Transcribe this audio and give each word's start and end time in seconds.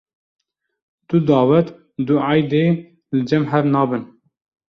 Du 1.09 1.17
dawet 1.29 1.67
du 2.07 2.15
eydê 2.33 2.65
li 3.13 3.21
cem 3.29 3.43
hev 3.51 3.65
nabin. 3.73 4.03